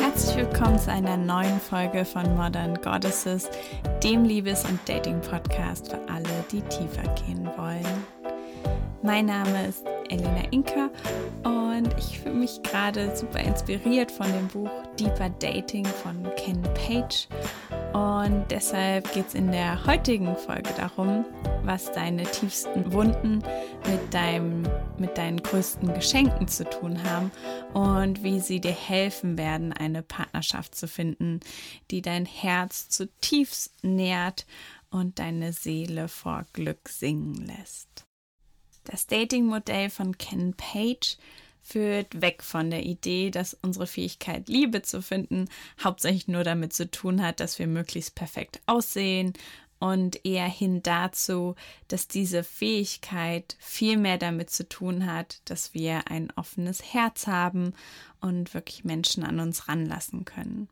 Herzlich 0.00 0.36
willkommen 0.36 0.78
zu 0.78 0.92
einer 0.92 1.16
neuen 1.16 1.60
Folge 1.60 2.04
von 2.04 2.36
Modern 2.36 2.80
Goddesses, 2.80 3.50
dem 4.04 4.24
Liebes- 4.24 4.64
und 4.64 4.78
Dating-Podcast 4.88 5.90
für 5.90 5.98
alle, 6.08 6.28
die 6.52 6.60
tiefer 6.62 7.02
gehen 7.14 7.48
wollen. 7.56 8.04
Mein 9.02 9.26
Name 9.26 9.66
ist 9.66 9.84
Elena 10.08 10.42
Inka 10.50 10.90
und 11.42 11.88
ich 11.98 12.20
fühle 12.20 12.34
mich 12.34 12.62
gerade 12.62 13.16
super 13.16 13.40
inspiriert 13.40 14.12
von 14.12 14.26
dem 14.32 14.46
Buch 14.48 14.70
Deeper 14.98 15.30
Dating 15.40 15.86
von 15.86 16.22
Ken 16.36 16.62
Page. 16.74 17.26
Und 17.92 18.46
deshalb 18.50 19.12
geht 19.12 19.26
es 19.28 19.34
in 19.34 19.50
der 19.50 19.84
heutigen 19.84 20.36
Folge 20.36 20.70
darum, 20.76 21.24
was 21.64 21.90
deine 21.90 22.22
tiefsten 22.22 22.92
Wunden 22.92 23.42
mit, 23.88 24.14
deinem, 24.14 24.62
mit 24.96 25.18
deinen 25.18 25.42
größten 25.42 25.92
Geschenken 25.94 26.46
zu 26.46 26.68
tun 26.70 27.02
haben 27.02 27.32
und 27.74 28.22
wie 28.22 28.38
sie 28.38 28.60
dir 28.60 28.72
helfen 28.72 29.36
werden, 29.36 29.72
eine 29.72 30.02
Partnerschaft 30.02 30.76
zu 30.76 30.86
finden, 30.86 31.40
die 31.90 32.00
dein 32.00 32.26
Herz 32.26 32.88
zutiefst 32.90 33.72
nährt 33.82 34.46
und 34.90 35.18
deine 35.18 35.52
Seele 35.52 36.06
vor 36.06 36.46
Glück 36.52 36.88
singen 36.88 37.34
lässt. 37.34 38.06
Das 38.84 39.08
Dating-Modell 39.08 39.90
von 39.90 40.16
Ken 40.16 40.54
Page 40.54 41.18
führt 41.62 42.20
weg 42.20 42.42
von 42.42 42.70
der 42.70 42.84
Idee, 42.84 43.30
dass 43.30 43.54
unsere 43.62 43.86
Fähigkeit, 43.86 44.48
Liebe 44.48 44.82
zu 44.82 45.02
finden, 45.02 45.48
hauptsächlich 45.82 46.28
nur 46.28 46.44
damit 46.44 46.72
zu 46.72 46.90
tun 46.90 47.22
hat, 47.22 47.40
dass 47.40 47.58
wir 47.58 47.66
möglichst 47.66 48.14
perfekt 48.14 48.60
aussehen 48.66 49.32
und 49.80 50.24
eher 50.26 50.46
hin 50.46 50.82
dazu, 50.82 51.56
dass 51.88 52.06
diese 52.06 52.44
Fähigkeit 52.44 53.56
viel 53.58 53.96
mehr 53.96 54.18
damit 54.18 54.50
zu 54.50 54.68
tun 54.68 55.06
hat, 55.06 55.40
dass 55.46 55.74
wir 55.74 56.10
ein 56.10 56.30
offenes 56.36 56.92
Herz 56.92 57.26
haben 57.26 57.72
und 58.20 58.54
wirklich 58.54 58.84
Menschen 58.84 59.24
an 59.24 59.40
uns 59.40 59.68
ranlassen 59.68 60.24
können. 60.24 60.68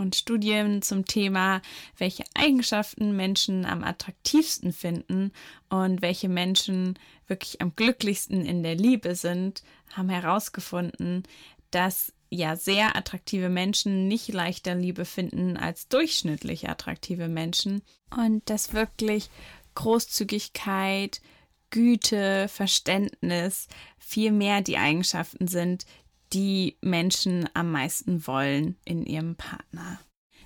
Und 0.00 0.16
Studien 0.16 0.80
zum 0.80 1.04
Thema, 1.04 1.60
welche 1.98 2.24
Eigenschaften 2.34 3.14
Menschen 3.16 3.66
am 3.66 3.84
attraktivsten 3.84 4.72
finden 4.72 5.30
und 5.68 6.00
welche 6.00 6.30
Menschen 6.30 6.98
wirklich 7.26 7.60
am 7.60 7.76
glücklichsten 7.76 8.46
in 8.46 8.62
der 8.62 8.76
Liebe 8.76 9.14
sind, 9.14 9.62
haben 9.92 10.08
herausgefunden, 10.08 11.24
dass 11.70 12.14
ja 12.30 12.56
sehr 12.56 12.96
attraktive 12.96 13.50
Menschen 13.50 14.08
nicht 14.08 14.28
leichter 14.28 14.74
Liebe 14.74 15.04
finden 15.04 15.58
als 15.58 15.88
durchschnittlich 15.88 16.70
attraktive 16.70 17.28
Menschen. 17.28 17.82
Und 18.16 18.48
dass 18.48 18.72
wirklich 18.72 19.28
Großzügigkeit, 19.74 21.20
Güte, 21.68 22.48
Verständnis 22.48 23.68
viel 23.98 24.32
mehr 24.32 24.62
die 24.62 24.78
Eigenschaften 24.78 25.46
sind, 25.46 25.84
die 26.32 26.76
Menschen 26.80 27.48
am 27.54 27.72
meisten 27.72 28.26
wollen 28.26 28.76
in 28.84 29.04
ihrem 29.04 29.36
Partner. 29.36 30.00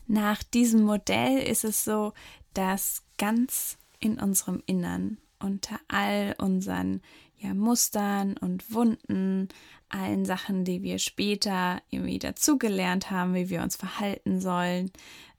Nach 0.06 0.42
diesem 0.42 0.82
Modell 0.82 1.38
ist 1.38 1.64
es 1.64 1.84
so, 1.84 2.12
dass 2.52 3.02
ganz 3.18 3.78
in 4.00 4.18
unserem 4.18 4.62
Innern 4.66 5.18
unter 5.38 5.78
all 5.88 6.34
unseren 6.38 7.02
ja, 7.38 7.54
Mustern 7.54 8.36
und 8.36 8.72
Wunden, 8.72 9.48
allen 9.88 10.24
Sachen, 10.24 10.64
die 10.64 10.82
wir 10.82 10.98
später 10.98 11.82
irgendwie 11.90 12.18
dazugelernt 12.18 13.10
haben, 13.10 13.34
wie 13.34 13.50
wir 13.50 13.62
uns 13.62 13.76
verhalten 13.76 14.40
sollen, 14.40 14.90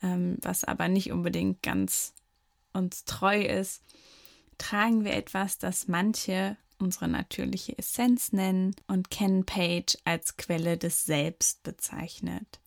ähm, 0.01 0.37
was 0.41 0.63
aber 0.63 0.87
nicht 0.87 1.11
unbedingt 1.11 1.63
ganz 1.63 2.13
uns 2.73 3.05
treu 3.05 3.41
ist, 3.41 3.83
tragen 4.57 5.03
wir 5.03 5.13
etwas, 5.13 5.57
das 5.57 5.87
manche 5.87 6.57
unsere 6.79 7.07
natürliche 7.07 7.77
Essenz 7.77 8.31
nennen 8.33 8.75
und 8.87 9.09
Ken 9.09 9.45
Page 9.45 9.97
als 10.03 10.37
Quelle 10.37 10.77
des 10.77 11.05
Selbst 11.05 11.63
bezeichnet. 11.63 12.59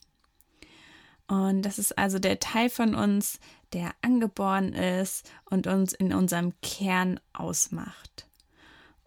Und 1.26 1.62
das 1.62 1.78
ist 1.78 1.98
also 1.98 2.18
der 2.18 2.40
Teil 2.40 2.70
von 2.70 2.94
uns, 2.94 3.38
der 3.74 3.92
angeboren 4.00 4.72
ist 4.72 5.30
und 5.44 5.66
uns 5.66 5.92
in 5.92 6.14
unserem 6.14 6.54
Kern 6.62 7.20
ausmacht. 7.34 8.26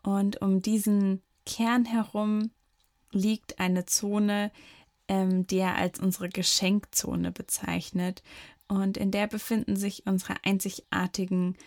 Und 0.04 0.42
um 0.42 0.62
diesen 0.62 1.22
Kern 1.46 1.86
herum 1.86 2.52
liegt 3.12 3.60
eine 3.60 3.86
Zone, 3.86 4.52
ähm, 5.08 5.48
die 5.48 5.58
er 5.58 5.76
als 5.76 6.00
unsere 6.00 6.30
Geschenkzone 6.30 7.32
bezeichnet. 7.32 8.22
Und 8.68 8.98
in 8.98 9.12
der 9.12 9.28
befinden 9.28 9.76
sich 9.76 10.06
unsere 10.06 10.36
einzigartigen 10.44 11.58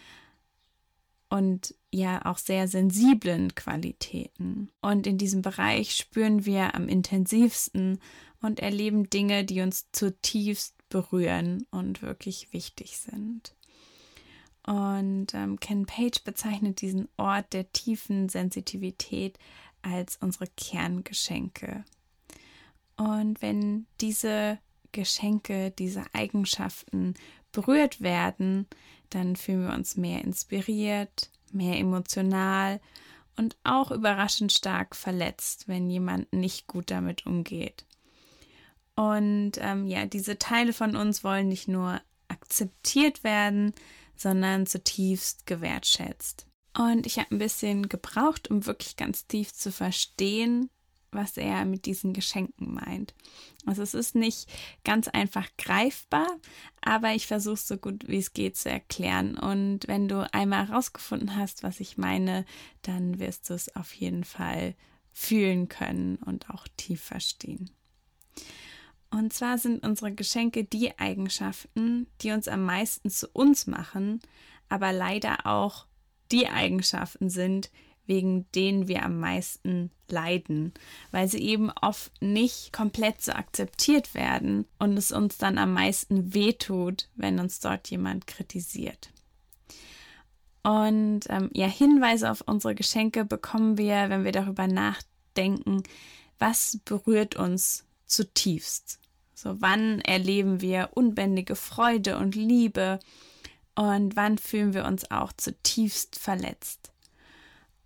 und 1.35 1.75
ja 1.91 2.25
auch 2.27 2.39
sehr 2.39 2.69
sensiblen 2.69 3.57
Qualitäten. 3.57 4.71
Und 4.81 5.05
in 5.09 5.19
diesem 5.19 5.43
Bereich 5.43 5.97
spüren 5.97 6.47
wir 6.47 6.77
am 6.77 6.87
intensivsten 6.87 7.99
und 8.41 8.61
erleben 8.61 9.11
Dinge, 9.11 9.45
die 9.45 9.61
uns 9.61 9.91
zutiefst 9.91 10.77
berühren 10.89 11.67
und 11.73 12.03
wirklich 12.03 12.53
wichtig 12.53 12.99
sind. 12.99 13.57
Und 14.65 15.35
ähm, 15.35 15.59
Ken 15.59 15.87
Page 15.87 16.23
bezeichnet 16.23 16.81
diesen 16.81 17.09
Ort 17.17 17.53
der 17.53 17.73
tiefen 17.73 18.29
Sensitivität 18.29 19.37
als 19.83 20.17
unsere 20.19 20.47
Kerngeschenke. 20.57 21.85
Und 22.97 23.43
wenn 23.43 23.87
diese 24.01 24.61
Geschenke, 24.95 25.71
diese 25.73 26.03
Eigenschaften 26.15 27.15
berührt 27.53 28.01
werden, 28.01 28.67
dann 29.11 29.37
fühlen 29.37 29.67
wir 29.67 29.75
uns 29.75 29.97
mehr 29.97 30.25
inspiriert, 30.25 31.31
mehr 31.53 31.79
emotional 31.79 32.81
und 33.37 33.57
auch 33.65 33.91
überraschend 33.91 34.53
stark 34.53 34.97
verletzt, 34.97 35.69
wenn 35.69 35.91
jemand 35.91 36.33
nicht 36.33 36.67
gut 36.67 36.91
damit 36.91 37.27
umgeht. 37.27 37.85
Und 38.97 39.53
ähm, 39.59 39.87
ja, 39.87 40.07
diese 40.07 40.39
Teile 40.39 40.73
von 40.73 40.97
uns 40.97 41.25
wollen 41.25 41.49
nicht 41.49 41.69
nur 41.69 42.01
akzeptiert 42.29 43.25
werden, 43.25 43.75
sondern 44.17 44.67
zutiefst 44.67 45.47
gewertschätzt. 45.47 46.47
Und 46.77 47.07
ich 47.07 47.19
habe 47.19 47.35
ein 47.35 47.39
bisschen 47.39 47.89
gebraucht, 47.89 48.51
um 48.51 48.67
wirklich 48.67 48.97
ganz 48.97 49.27
tief 49.27 49.53
zu 49.53 49.71
verstehen, 49.71 50.71
was 51.15 51.37
er 51.37 51.65
mit 51.65 51.87
diesen 51.87 52.13
Geschenken 52.13 52.75
meint. 52.75 53.15
Also 53.67 53.83
es 53.83 53.95
ist 53.95 54.15
nicht 54.15 54.49
ganz 54.85 55.09
einfach 55.09 55.49
greifbar, 55.57 56.27
aber 56.83 57.15
ich 57.15 57.27
versuche 57.27 57.55
es 57.55 57.69
so 57.69 57.77
gut 57.77 58.07
wie 58.09 58.19
es 58.19 58.33
geht 58.33 58.57
zu 58.57 58.71
erklären. 58.71 59.39
Und 59.39 59.89
wenn 59.89 60.09
du 60.09 60.29
einmal 60.33 60.69
herausgefunden 60.69 61.37
hast, 61.37 61.63
was 61.63 61.81
ich 61.81 61.97
meine, 61.97 62.45
dann 62.83 63.19
wirst 63.19 63.49
du 63.49 63.55
es 63.55 63.75
auf 63.75 63.93
jeden 63.95 64.25
Fall 64.25 64.75
fühlen 65.13 65.69
können 65.69 66.17
und 66.17 66.51
auch 66.51 66.67
tief 66.77 67.01
verstehen. 67.03 67.71
Und 69.11 69.33
zwar 69.33 69.59
sind 69.59 69.87
unsere 69.87 70.13
Geschenke 70.13 70.65
die 70.65 70.99
Eigenschaften, 70.99 72.09
die 72.21 72.33
uns 72.33 72.49
am 72.49 72.65
meisten 72.65 73.11
zu 73.11 73.29
uns 73.29 73.69
machen, 73.69 74.21
aber 74.69 74.93
leider 74.93 75.47
auch 75.47 75.87
die 76.33 76.49
Eigenschaften 76.49 77.31
sind, 77.31 77.71
wegen 78.07 78.51
denen 78.53 78.89
wir 78.89 79.03
am 79.03 79.19
meisten 79.19 79.91
leiden, 80.09 80.73
weil 81.11 81.29
sie 81.29 81.39
eben 81.39 81.71
oft 81.71 82.13
nicht 82.21 82.73
komplett 82.73 83.23
so 83.23 83.33
akzeptiert 83.33 84.15
werden 84.15 84.67
und 84.79 84.97
es 84.97 85.13
uns 85.13 85.39
dann 85.39 85.59
am 85.59 85.73
meisten 85.73 86.35
wehtut, 86.35 87.09
wenn 87.17 87.41
uns 87.41 87.61
dort 87.61 87.91
jemand 87.91 88.27
kritisiert. 88.27 89.11
Und 90.63 91.21
ähm, 91.29 91.51
ja, 91.53 91.67
Hinweise 91.67 92.31
auf 92.31 92.43
unsere 92.47 92.75
Geschenke 92.75 93.25
bekommen 93.25 93.77
wir, 93.77 94.09
wenn 94.09 94.25
wir 94.25 94.33
darüber 94.33 94.67
nachdenken, 94.67 95.83
was 96.39 96.79
berührt 96.85 97.37
uns 97.37 97.85
zutiefst. 98.07 98.99
So, 99.35 99.61
wann 99.61 100.01
erleben 100.01 100.61
wir 100.61 100.91
unbändige 100.95 101.55
Freude 101.57 102.17
und 102.17 102.35
Liebe 102.35 102.99
und 103.75 104.17
wann 104.17 104.39
fühlen 104.39 104.73
wir 104.73 104.85
uns 104.87 105.11
auch 105.11 105.33
zutiefst 105.33 106.19
verletzt. 106.19 106.94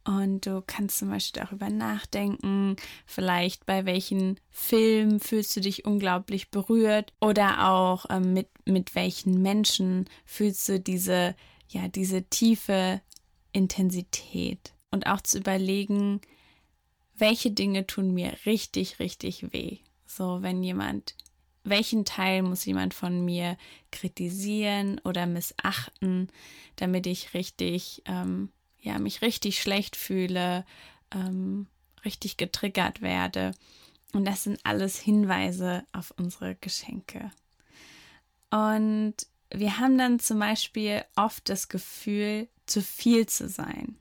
Und 0.09 0.47
du 0.47 0.63
kannst 0.67 1.01
zum 1.01 1.11
Beispiel 1.11 1.43
darüber 1.43 1.69
nachdenken, 1.69 2.77
vielleicht 3.05 3.67
bei 3.67 3.85
welchen 3.85 4.41
Filmen 4.49 5.21
fühlst 5.21 5.55
du 5.55 5.61
dich 5.61 5.85
unglaublich 5.85 6.51
berührt 6.51 7.13
oder 7.21 7.69
auch 7.69 8.07
ähm, 8.09 8.33
mit, 8.33 8.49
mit 8.65 8.95
welchen 8.95 9.43
Menschen 9.43 10.09
fühlst 10.25 10.67
du 10.67 10.81
diese, 10.81 11.37
ja, 11.69 11.89
diese 11.89 12.23
tiefe 12.23 13.03
Intensität. 13.53 14.73
Und 14.91 15.07
auch 15.07 15.21
zu 15.21 15.41
überlegen, 15.41 16.23
welche 17.15 17.51
Dinge 17.51 17.87
tun 17.87 18.15
mir 18.15 18.33
richtig, 18.47 19.01
richtig 19.01 19.53
weh. 19.53 19.77
So, 20.07 20.41
wenn 20.41 20.63
jemand, 20.63 21.17
welchen 21.65 22.07
Teil 22.07 22.45
muss 22.45 22.65
jemand 22.65 22.95
von 22.95 23.27
mir 23.27 23.59
kritisieren 23.91 25.03
oder 25.05 25.27
missachten, 25.27 26.29
damit 26.77 27.07
ich 27.07 27.35
richtig 27.35 28.01
ähm, 28.07 28.49
ja, 28.81 28.99
mich 28.99 29.23
richtig 29.23 29.61
schlecht 29.61 29.97
fühle, 29.97 30.65
ähm, 31.13 31.67
richtig 32.05 32.37
getriggert 32.37 33.03
werde. 33.03 33.53
Und 34.13 34.25
das 34.25 34.45
sind 34.45 34.61
alles 34.65 34.99
Hinweise 34.99 35.85
auf 35.93 36.15
unsere 36.17 36.55
Geschenke. 36.57 37.31
Und 38.51 39.15
wir 39.51 39.79
haben 39.79 39.99
dann 39.99 40.19
zum 40.19 40.39
Beispiel 40.39 41.05
oft 41.17 41.49
das 41.49 41.69
Gefühl, 41.69 42.49
zu 42.67 42.83
viel 42.83 43.27
zu 43.27 43.49
sein. 43.49 43.97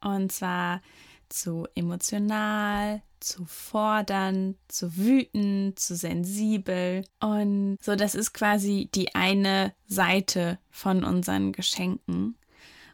Und 0.00 0.32
zwar 0.32 0.80
zu 1.28 1.66
emotional, 1.74 3.02
zu 3.20 3.44
fordern, 3.44 4.56
zu 4.68 4.96
wütend, 4.96 5.78
zu 5.78 5.96
sensibel. 5.96 7.04
Und 7.20 7.78
so, 7.80 7.96
das 7.96 8.14
ist 8.14 8.32
quasi 8.32 8.88
die 8.94 9.14
eine 9.14 9.74
Seite 9.86 10.58
von 10.70 11.04
unseren 11.04 11.52
Geschenken. 11.52 12.36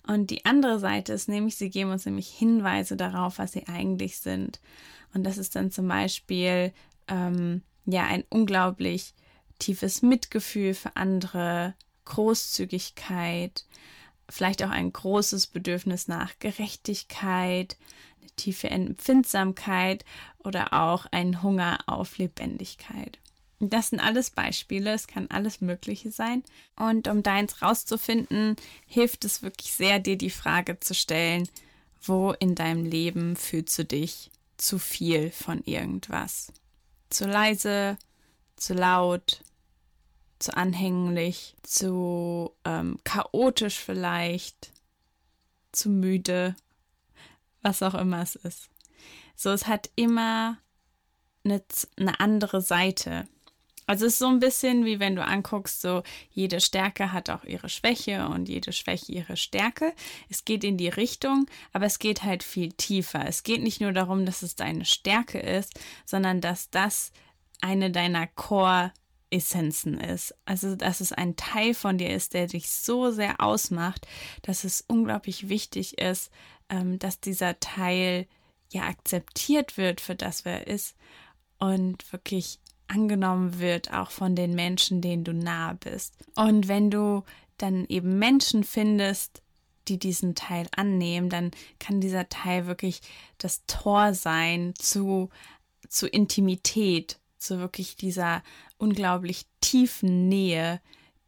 Und 0.06 0.31
die 0.31 0.45
andere 0.45 0.79
Seite 0.79 1.12
ist 1.12 1.29
nämlich, 1.29 1.56
sie 1.56 1.71
geben 1.71 1.91
uns 1.91 2.05
nämlich 2.05 2.29
Hinweise 2.29 2.97
darauf, 2.97 3.39
was 3.39 3.53
sie 3.53 3.67
eigentlich 3.67 4.19
sind. 4.19 4.61
Und 5.15 5.25
das 5.25 5.39
ist 5.39 5.56
dann 5.56 5.71
zum 5.71 5.89
Beispiel 5.89 6.73
ähm, 7.09 7.62
ja 7.87 8.05
ein 8.05 8.25
unglaublich 8.29 9.15
tiefes 9.59 10.03
Mitgefühl 10.03 10.75
für 10.75 10.97
andere, 10.97 11.75
Großzügigkeit, 12.05 13.65
vielleicht 14.29 14.62
auch 14.62 14.71
ein 14.71 14.93
großes 14.93 15.47
Bedürfnis 15.47 16.09
nach 16.09 16.39
Gerechtigkeit, 16.39 17.79
eine 18.21 18.31
tiefe 18.33 18.71
Empfindsamkeit 18.71 20.05
oder 20.39 20.73
auch 20.73 21.06
ein 21.11 21.43
Hunger 21.43 21.79
auf 21.87 22.19
Lebendigkeit. 22.19 23.19
Das 23.71 23.91
sind 23.91 24.01
alles 24.01 24.31
Beispiele, 24.31 24.93
es 24.93 25.07
kann 25.07 25.29
alles 25.31 25.61
Mögliche 25.61 26.11
sein. 26.11 26.43
Und 26.77 27.09
um 27.09 27.23
deins 27.23 27.63
rauszufinden, 27.63 28.57
hilft 28.87 29.25
es 29.25 29.43
wirklich 29.43 29.73
sehr, 29.73 29.99
dir 29.99 30.17
die 30.17 30.31
Frage 30.31 30.81
zu 30.81 30.95
stellen, 30.95 31.49
wo 32.03 32.33
in 32.33 32.55
deinem 32.55 32.85
Leben 32.85 33.37
fühlst 33.37 33.79
du 33.79 33.85
dich 33.85 34.31
zu 34.57 34.79
viel 34.79 35.31
von 35.31 35.63
irgendwas? 35.65 36.53
Zu 37.11 37.27
leise, 37.27 37.97
zu 38.57 38.75
laut, 38.75 39.43
zu 40.39 40.57
anhänglich, 40.57 41.57
zu 41.63 42.53
ähm, 42.65 42.99
chaotisch 43.05 43.79
vielleicht, 43.79 44.73
zu 45.73 45.89
müde, 45.89 46.55
was 47.63 47.83
auch 47.83 47.95
immer 47.95 48.23
es 48.23 48.37
ist. 48.37 48.69
So, 49.37 49.51
es 49.51 49.67
hat 49.67 49.91
immer 49.97 50.59
eine, 51.45 51.63
eine 51.97 52.21
andere 52.21 52.61
Seite. 52.61 53.27
Also 53.87 54.07
es 54.07 54.15
ist 54.15 54.19
so 54.19 54.29
ein 54.29 54.41
bisschen 54.41 54.85
wie 54.85 55.01
wenn 55.01 55.17
du 55.17 55.25
anguckst, 55.25 55.81
so 55.81 56.03
jede 56.31 56.61
Stärke 56.61 57.13
hat 57.13 57.31
auch 57.31 57.45
ihre 57.45 57.69
Schwäche 57.69 58.27
und 58.29 58.49
jede 58.49 58.73
Schwäche 58.73 59.13
ihre 59.13 59.37
Stärke. 59.37 59.93
Es 60.29 60.45
geht 60.45 60.65
in 60.65 60.77
die 60.77 60.89
Richtung, 60.89 61.47
aber 61.73 61.87
es 61.87 61.99
geht 61.99 62.23
halt 62.23 62.43
viel 62.43 62.73
tiefer. 62.73 63.27
Es 63.27 63.43
geht 63.43 63.63
nicht 63.63 63.81
nur 63.81 63.93
darum, 63.93 64.27
dass 64.27 64.43
es 64.43 64.57
deine 64.57 64.85
Stärke 64.85 65.39
ist, 65.39 65.79
sondern 66.05 66.41
dass 66.41 66.71
das 66.71 67.13
eine 67.61 67.91
deiner 67.91 68.27
Core 68.27 68.93
Essenzen 69.31 69.99
ist. 69.99 70.35
Also, 70.45 70.77
dass 70.77 71.01
es 71.01 71.13
ein 71.13 71.37
Teil 71.37 71.75
von 71.75 71.99
dir 71.99 72.11
ist, 72.11 72.35
der 72.35 72.47
dich 72.47 72.71
so 72.71 73.11
sehr 73.11 73.41
ausmacht, 73.41 74.07
dass 74.43 74.65
es 74.65 74.85
unglaublich 74.87 75.49
wichtig 75.49 75.99
ist, 75.99 76.31
ähm, 76.69 76.99
dass 76.99 77.21
dieser 77.21 77.59
Teil 77.59 78.27
ja 78.73 78.83
akzeptiert 78.83 79.77
wird 79.77 80.01
für 80.01 80.15
das, 80.15 80.45
wer 80.45 80.67
er 80.67 80.75
ist 80.75 80.97
und 81.59 82.13
wirklich 82.13 82.59
angenommen 82.89 83.59
wird, 83.59 83.93
auch 83.93 84.11
von 84.11 84.37
den 84.37 84.55
Menschen, 84.55 85.01
denen 85.01 85.25
du 85.25 85.33
nahe 85.33 85.75
bist. 85.77 86.15
Und 86.37 86.69
wenn 86.69 86.91
du 86.91 87.23
dann 87.59 87.87
eben 87.87 88.19
Menschen 88.19 88.65
findest, 88.65 89.43
die 89.89 89.99
diesen 89.99 90.35
Teil 90.35 90.67
annehmen, 90.77 91.29
dann 91.29 91.51
kann 91.79 92.01
dieser 92.01 92.29
Teil 92.29 92.67
wirklich 92.67 93.01
das 93.39 93.65
Tor 93.67 94.15
sein 94.15 94.75
zu, 94.77 95.31
zu 95.89 96.07
Intimität, 96.07 97.19
zu 97.39 97.59
wirklich 97.59 97.97
dieser 97.97 98.43
unglaublich 98.79 99.47
tiefen 99.61 100.29
Nähe, 100.29 100.81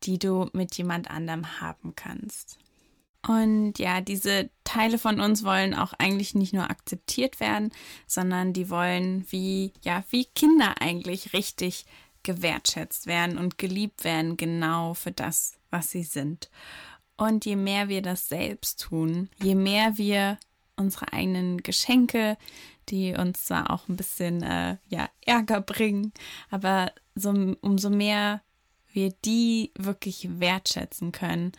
die 0.04 0.18
du 0.18 0.48
mit 0.52 0.76
jemand 0.76 1.10
anderem 1.10 1.60
haben 1.60 1.94
kannst. 1.94 2.58
Und 3.26 3.78
ja, 3.78 4.00
diese 4.00 4.50
Teile 4.62 4.98
von 4.98 5.20
uns 5.20 5.42
wollen 5.42 5.74
auch 5.74 5.92
eigentlich 5.94 6.34
nicht 6.34 6.52
nur 6.52 6.70
akzeptiert 6.70 7.40
werden, 7.40 7.72
sondern 8.06 8.52
die 8.52 8.70
wollen 8.70 9.26
wie, 9.30 9.72
ja, 9.82 10.04
wie 10.10 10.26
Kinder 10.26 10.80
eigentlich 10.80 11.32
richtig 11.32 11.86
gewertschätzt 12.22 13.06
werden 13.06 13.38
und 13.38 13.58
geliebt 13.58 14.04
werden, 14.04 14.36
genau 14.36 14.94
für 14.94 15.12
das, 15.12 15.54
was 15.70 15.90
sie 15.90 16.04
sind. 16.04 16.50
Und 17.16 17.44
je 17.46 17.56
mehr 17.56 17.88
wir 17.88 18.02
das 18.02 18.28
selbst 18.28 18.82
tun, 18.82 19.30
je 19.42 19.54
mehr 19.54 19.96
wir 19.96 20.38
unsere 20.76 21.12
eigenen 21.12 21.62
Geschenke, 21.62 22.36
die 22.88 23.14
uns 23.14 23.46
zwar 23.46 23.70
auch 23.70 23.88
ein 23.88 23.96
bisschen 23.96 24.42
äh, 24.42 24.76
ja, 24.88 25.08
Ärger 25.24 25.60
bringen, 25.60 26.12
aber 26.50 26.92
so, 27.14 27.30
umso 27.60 27.90
mehr 27.90 28.42
wir 28.92 29.12
die 29.24 29.72
wirklich 29.76 30.40
wertschätzen 30.40 31.12
können 31.12 31.52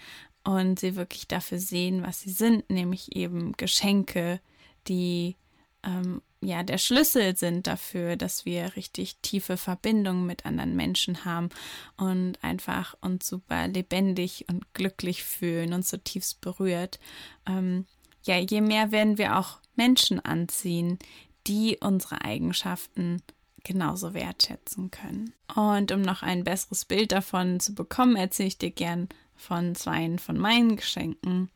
und 0.48 0.80
sie 0.80 0.96
wirklich 0.96 1.28
dafür 1.28 1.60
sehen, 1.60 2.04
was 2.04 2.22
sie 2.22 2.30
sind, 2.30 2.70
nämlich 2.70 3.18
eben 3.18 3.52
Geschenke, 3.58 4.40
die 4.88 5.36
ähm, 5.84 6.22
ja 6.40 6.64
der 6.64 6.78
Schlüssel 6.78 7.36
sind 7.36 7.68
dafür, 7.68 8.16
dass 8.16 8.46
wir 8.46 8.78
richtig 8.78 9.18
tiefe 9.18 9.58
Verbindungen 9.58 10.26
mit 10.26 10.46
anderen 10.46 10.74
Menschen 10.74 11.26
haben 11.26 11.50
und 11.98 12.42
einfach 12.42 12.96
uns 13.02 13.28
super 13.28 13.68
lebendig 13.68 14.46
und 14.48 14.74
glücklich 14.74 15.26
fühlen 15.26 15.74
und 15.74 15.86
so 15.86 15.98
tiefst 15.98 16.40
berührt. 16.40 16.98
Ähm, 17.46 17.86
ja, 18.24 18.38
je 18.38 18.62
mehr 18.62 18.94
werden 18.94 19.18
wir 19.18 19.38
auch 19.38 19.60
Menschen 19.76 20.24
anziehen, 20.24 20.98
die 21.46 21.78
unsere 21.82 22.22
Eigenschaften 22.22 23.22
genauso 23.66 24.14
wertschätzen 24.14 24.92
können. 24.92 25.34
Und 25.54 25.92
um 25.92 26.02
noch 26.02 26.24
ein 26.24 26.46
besseres 26.46 26.86
Bild 26.86 27.12
davon 27.12 27.60
zu 27.60 27.76
bekommen, 27.76 28.16
erzähle 28.16 28.48
ich 28.48 28.58
dir 28.58 28.72
gern 28.72 29.10
von 29.38 29.76
zwei 29.76 30.18
von 30.18 30.38
meinen 30.38 30.76
Geschenken. 30.76 31.50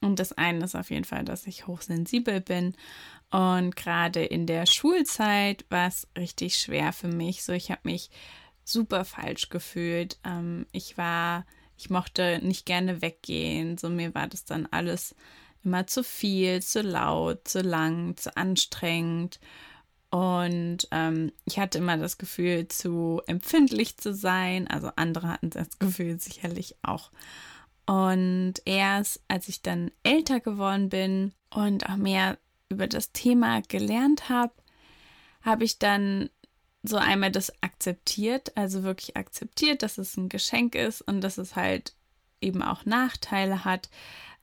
Und 0.00 0.18
das 0.18 0.32
eine 0.32 0.64
ist 0.64 0.74
auf 0.74 0.90
jeden 0.90 1.04
Fall, 1.04 1.24
dass 1.24 1.46
ich 1.46 1.66
hochsensibel 1.66 2.40
bin. 2.40 2.74
Und 3.30 3.76
gerade 3.76 4.24
in 4.24 4.46
der 4.46 4.66
Schulzeit 4.66 5.64
war 5.70 5.88
es 5.88 6.06
richtig 6.18 6.58
schwer 6.58 6.92
für 6.92 7.08
mich. 7.08 7.44
So, 7.44 7.52
ich 7.52 7.70
habe 7.70 7.80
mich 7.84 8.10
super 8.64 9.04
falsch 9.04 9.48
gefühlt. 9.48 10.18
Ähm, 10.24 10.66
ich 10.72 10.98
war, 10.98 11.46
ich 11.78 11.88
mochte 11.88 12.40
nicht 12.42 12.66
gerne 12.66 13.00
weggehen. 13.00 13.78
So, 13.78 13.88
mir 13.88 14.14
war 14.14 14.26
das 14.26 14.44
dann 14.44 14.66
alles 14.70 15.14
immer 15.64 15.86
zu 15.86 16.02
viel, 16.02 16.62
zu 16.62 16.82
laut, 16.82 17.46
zu 17.46 17.60
lang, 17.60 18.16
zu 18.16 18.36
anstrengend. 18.36 19.38
Und 20.12 20.88
ähm, 20.90 21.32
ich 21.46 21.58
hatte 21.58 21.78
immer 21.78 21.96
das 21.96 22.18
Gefühl, 22.18 22.68
zu 22.68 23.22
empfindlich 23.26 23.96
zu 23.96 24.12
sein. 24.12 24.68
Also 24.68 24.90
andere 24.96 25.28
hatten 25.28 25.48
das 25.48 25.70
Gefühl 25.78 26.20
sicherlich 26.20 26.76
auch. 26.82 27.10
Und 27.86 28.56
erst 28.66 29.22
als 29.26 29.48
ich 29.48 29.62
dann 29.62 29.90
älter 30.02 30.40
geworden 30.40 30.90
bin 30.90 31.32
und 31.48 31.88
auch 31.88 31.96
mehr 31.96 32.36
über 32.68 32.86
das 32.88 33.12
Thema 33.12 33.62
gelernt 33.62 34.28
habe, 34.28 34.52
habe 35.40 35.64
ich 35.64 35.78
dann 35.78 36.28
so 36.82 36.98
einmal 36.98 37.30
das 37.30 37.50
akzeptiert, 37.62 38.54
also 38.54 38.82
wirklich 38.82 39.16
akzeptiert, 39.16 39.82
dass 39.82 39.96
es 39.96 40.18
ein 40.18 40.28
Geschenk 40.28 40.74
ist 40.74 41.00
und 41.00 41.22
dass 41.22 41.38
es 41.38 41.56
halt 41.56 41.94
eben 42.42 42.62
auch 42.62 42.84
Nachteile 42.84 43.64
hat, 43.64 43.88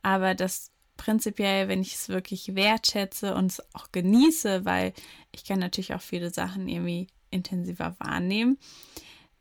aber 0.02 0.34
dass 0.34 0.72
prinzipiell, 1.00 1.70
wenn 1.70 1.82
ich 1.82 1.96
es 1.96 2.10
wirklich 2.10 2.56
wertschätze 2.56 3.34
und 3.34 3.52
es 3.52 3.64
auch 3.74 3.92
genieße, 3.92 4.66
weil 4.66 4.94
ich 5.32 5.46
kann 5.46 5.58
natürlich 5.58 5.96
auch 5.96 6.02
viele 6.02 6.30
Sachen 6.30 6.68
irgendwie 6.68 7.08
intensiver 7.32 7.96
wahrnehmen, 8.00 8.60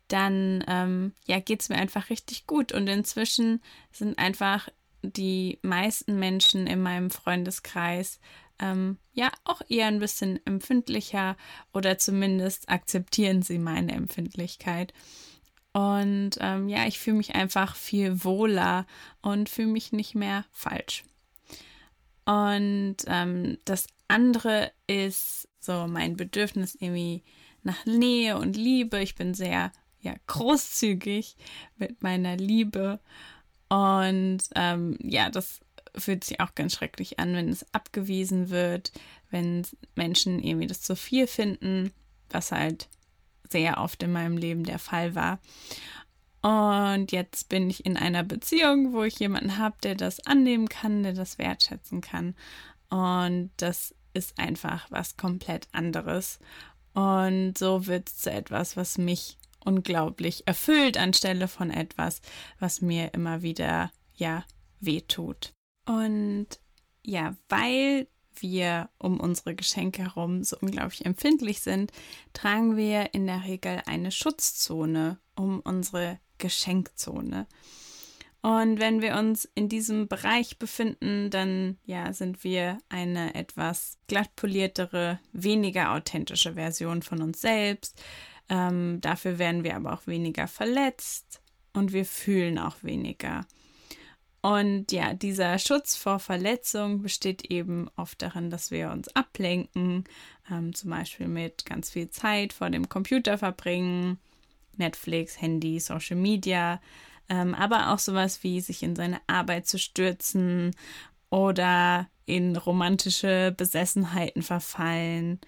dann 0.07 0.63
ähm, 0.67 1.13
ja, 1.27 1.39
geht 1.39 1.61
es 1.61 1.69
mir 1.69 1.75
einfach 1.75 2.09
richtig 2.09 2.47
gut. 2.47 2.71
Und 2.71 2.87
inzwischen 2.87 3.61
sind 3.91 4.17
einfach 4.17 4.69
die 5.03 5.59
meisten 5.61 6.17
Menschen 6.17 6.65
in 6.65 6.81
meinem 6.81 7.11
Freundeskreis 7.11 8.19
ähm, 8.59 8.97
ja 9.13 9.29
auch 9.43 9.61
eher 9.67 9.87
ein 9.87 9.99
bisschen 9.99 10.39
empfindlicher 10.45 11.35
oder 11.73 11.97
zumindest 11.97 12.69
akzeptieren 12.69 13.41
sie 13.41 13.59
meine 13.59 13.93
Empfindlichkeit. 13.93 14.93
Und 15.73 16.31
ähm, 16.39 16.69
ja, 16.69 16.87
ich 16.87 16.99
fühle 16.99 17.17
mich 17.17 17.35
einfach 17.35 17.75
viel 17.75 18.23
wohler 18.23 18.85
und 19.21 19.49
fühle 19.49 19.67
mich 19.67 19.91
nicht 19.91 20.15
mehr 20.15 20.45
falsch. 20.51 21.03
Und 22.29 22.97
ähm, 23.07 23.57
das 23.65 23.87
andere 24.07 24.71
ist 24.85 25.47
so 25.59 25.87
mein 25.87 26.15
Bedürfnis 26.15 26.75
irgendwie 26.75 27.23
nach 27.63 27.87
Nähe 27.87 28.37
und 28.37 28.55
Liebe. 28.55 28.99
Ich 29.01 29.15
bin 29.15 29.33
sehr 29.33 29.71
ja, 29.99 30.13
großzügig 30.27 31.35
mit 31.77 32.03
meiner 32.03 32.37
Liebe. 32.37 32.99
Und 33.67 34.41
ähm, 34.53 34.95
ja, 35.01 35.31
das 35.31 35.61
fühlt 35.95 36.23
sich 36.23 36.39
auch 36.39 36.53
ganz 36.53 36.73
schrecklich 36.73 37.17
an, 37.17 37.33
wenn 37.33 37.49
es 37.49 37.65
abgewiesen 37.73 38.51
wird, 38.51 38.91
wenn 39.31 39.65
Menschen 39.95 40.37
irgendwie 40.43 40.67
das 40.67 40.81
zu 40.81 40.95
viel 40.95 41.25
finden, 41.25 41.91
was 42.29 42.51
halt 42.51 42.89
sehr 43.49 43.79
oft 43.79 44.03
in 44.03 44.11
meinem 44.11 44.37
Leben 44.37 44.65
der 44.65 44.77
Fall 44.77 45.15
war. 45.15 45.39
Und 46.41 47.11
jetzt 47.11 47.49
bin 47.49 47.69
ich 47.69 47.85
in 47.85 47.97
einer 47.97 48.23
Beziehung, 48.23 48.93
wo 48.93 49.03
ich 49.03 49.19
jemanden 49.19 49.57
habe, 49.57 49.75
der 49.83 49.95
das 49.95 50.25
annehmen 50.25 50.69
kann, 50.69 51.03
der 51.03 51.13
das 51.13 51.37
wertschätzen 51.37 52.01
kann. 52.01 52.35
Und 52.89 53.51
das 53.57 53.93
ist 54.13 54.39
einfach 54.39 54.89
was 54.89 55.17
komplett 55.17 55.67
anderes. 55.73 56.39
Und 56.93 57.57
so 57.57 57.87
wird 57.87 58.09
es 58.09 58.17
zu 58.19 58.31
etwas, 58.31 58.77
was 58.77 58.97
mich 58.97 59.37
unglaublich 59.63 60.47
erfüllt, 60.47 60.97
anstelle 60.97 61.47
von 61.47 61.71
etwas, 61.71 62.21
was 62.59 62.81
mir 62.81 63.13
immer 63.13 63.41
wieder, 63.41 63.91
ja, 64.15 64.45
wehtut. 64.79 65.53
Und 65.85 66.47
ja, 67.03 67.35
weil 67.49 68.07
wir 68.35 68.89
um 68.97 69.19
unsere 69.19 69.55
Geschenke 69.55 70.03
herum 70.03 70.43
so 70.43 70.57
unglaublich 70.61 71.05
empfindlich 71.05 71.59
sind, 71.59 71.91
tragen 72.31 72.77
wir 72.77 73.13
in 73.13 73.27
der 73.27 73.43
Regel 73.43 73.81
eine 73.85 74.11
Schutzzone 74.11 75.19
um 75.35 75.59
unsere 75.59 76.19
Geschenkzone. 76.39 77.45
Und 78.41 78.79
wenn 78.79 79.01
wir 79.01 79.17
uns 79.17 79.49
in 79.53 79.67
diesem 79.67 80.07
Bereich 80.07 80.57
befinden, 80.57 81.29
dann 81.29 81.77
ja, 81.85 82.13
sind 82.13 82.43
wir 82.43 82.77
eine 82.87 83.35
etwas 83.35 83.97
glatt 84.07 84.33
poliertere, 84.35 85.19
weniger 85.33 85.91
authentische 85.91 86.53
Version 86.53 87.01
von 87.01 87.21
uns 87.21 87.41
selbst. 87.41 88.01
Ähm, 88.47 88.99
dafür 89.01 89.39
werden 89.39 89.63
wir 89.63 89.75
aber 89.75 89.93
auch 89.93 90.07
weniger 90.07 90.47
verletzt 90.47 91.41
und 91.73 91.91
wir 91.91 92.05
fühlen 92.05 92.57
auch 92.57 92.77
weniger. 92.81 93.45
Und 94.41 94.93
ja, 94.93 95.13
dieser 95.13 95.59
Schutz 95.59 95.97
vor 95.97 96.19
Verletzung 96.19 97.01
besteht 97.01 97.51
eben 97.51 97.89
oft 97.97 98.21
darin, 98.21 98.49
dass 98.49 98.71
wir 98.71 98.89
uns 98.91 99.13
ablenken, 99.15 100.05
ähm, 100.49 100.73
zum 100.73 100.91
Beispiel 100.91 101.27
mit 101.27 101.65
ganz 101.65 101.89
viel 101.89 102.09
Zeit 102.09 102.53
vor 102.53 102.69
dem 102.69 102.87
Computer 102.87 103.37
verbringen, 103.37 104.17
Netflix, 104.77 105.41
Handy, 105.41 105.79
Social 105.79 106.17
Media, 106.17 106.81
ähm, 107.29 107.53
aber 107.53 107.91
auch 107.91 107.99
sowas 107.99 108.43
wie 108.43 108.61
sich 108.61 108.83
in 108.83 108.95
seine 108.95 109.19
Arbeit 109.27 109.67
zu 109.67 109.77
stürzen 109.77 110.75
oder 111.29 112.07
in 112.25 112.55
romantische 112.55 113.53
Besessenheiten 113.55 114.41
verfallen 114.41 115.39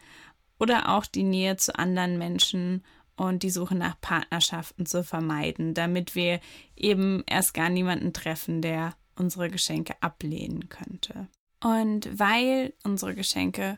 oder 0.60 0.90
auch 0.90 1.06
die 1.06 1.24
Nähe 1.24 1.58
zu 1.58 1.78
anderen 1.78 2.18
Menschen 2.18 2.84
und 3.16 3.44
die 3.44 3.50
Suche 3.50 3.75
nach 3.75 4.00
Partnerschaften 4.01 4.86
zu 4.86 5.04
vermeiden, 5.04 5.74
damit 5.74 6.16
wir 6.16 6.40
eben 6.75 7.24
erst 7.28 7.54
gar 7.54 7.70
niemanden 7.70 8.13
treffen, 8.13 8.62
der 8.62 8.96
unsere 9.16 9.50
Geschenke 9.50 9.96
ablehnen 10.01 10.70
könnte. 10.70 11.28
Und 11.63 12.10
weil 12.18 12.74
unsere 12.84 13.13
Geschenke 13.13 13.78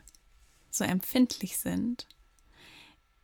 so 0.70 0.84
empfindlich 0.84 1.58
sind, 1.58 2.06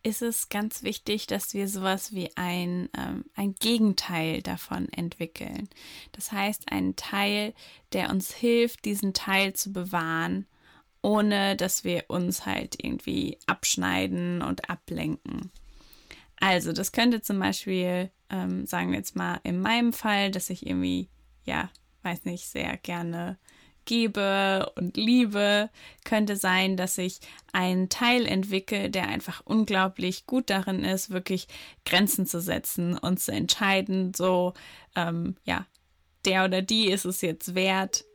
ist 0.03 0.21
es 0.21 0.49
ganz 0.49 0.83
wichtig, 0.83 1.27
dass 1.27 1.53
wir 1.53 1.67
sowas 1.67 2.13
wie 2.13 2.35
ein, 2.35 2.89
ähm, 2.97 3.25
ein 3.35 3.55
Gegenteil 3.55 4.41
davon 4.41 4.89
entwickeln. 4.89 5.69
Das 6.11 6.31
heißt, 6.31 6.71
einen 6.71 6.95
Teil, 6.95 7.53
der 7.93 8.09
uns 8.09 8.33
hilft, 8.33 8.85
diesen 8.85 9.13
Teil 9.13 9.53
zu 9.53 9.71
bewahren, 9.71 10.47
ohne 11.01 11.55
dass 11.55 11.83
wir 11.83 12.05
uns 12.07 12.45
halt 12.45 12.83
irgendwie 12.83 13.37
abschneiden 13.45 14.41
und 14.41 14.69
ablenken. 14.69 15.51
Also, 16.39 16.73
das 16.73 16.91
könnte 16.91 17.21
zum 17.21 17.39
Beispiel, 17.39 18.11
ähm, 18.29 18.65
sagen 18.65 18.91
wir 18.91 18.97
jetzt 18.97 19.15
mal 19.15 19.39
in 19.43 19.59
meinem 19.61 19.93
Fall, 19.93 20.31
dass 20.31 20.49
ich 20.49 20.65
irgendwie, 20.65 21.09
ja, 21.45 21.69
weiß 22.01 22.25
nicht, 22.25 22.47
sehr 22.47 22.77
gerne 22.77 23.37
gebe 23.85 24.71
und 24.75 24.97
liebe, 24.97 25.69
könnte 26.03 26.35
sein, 26.35 26.77
dass 26.77 26.97
ich 26.97 27.19
einen 27.51 27.89
Teil 27.89 28.25
entwickle, 28.25 28.89
der 28.89 29.07
einfach 29.07 29.41
unglaublich 29.45 30.25
gut 30.25 30.49
darin 30.49 30.83
ist, 30.83 31.09
wirklich 31.09 31.47
Grenzen 31.85 32.25
zu 32.25 32.41
setzen 32.41 32.97
und 32.97 33.19
zu 33.19 33.31
entscheiden, 33.31 34.13
so, 34.13 34.53
ähm, 34.95 35.35
ja, 35.43 35.65
der 36.25 36.45
oder 36.45 36.61
die 36.61 36.89
ist 36.89 37.05
es 37.05 37.21
jetzt 37.21 37.55
wert, 37.55 38.05